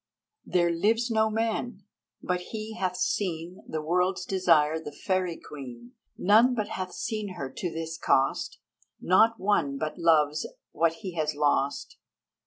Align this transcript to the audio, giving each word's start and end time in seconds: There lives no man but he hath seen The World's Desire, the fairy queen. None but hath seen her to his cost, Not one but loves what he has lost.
There 0.47 0.71
lives 0.71 1.11
no 1.11 1.29
man 1.29 1.83
but 2.23 2.39
he 2.41 2.73
hath 2.73 2.97
seen 2.97 3.63
The 3.67 3.83
World's 3.83 4.25
Desire, 4.25 4.79
the 4.79 4.91
fairy 4.91 5.37
queen. 5.37 5.91
None 6.17 6.55
but 6.55 6.69
hath 6.69 6.91
seen 6.93 7.35
her 7.35 7.51
to 7.57 7.69
his 7.69 7.99
cost, 7.99 8.57
Not 8.99 9.39
one 9.39 9.77
but 9.77 9.99
loves 9.99 10.47
what 10.71 10.93
he 11.05 11.13
has 11.17 11.35
lost. 11.35 11.97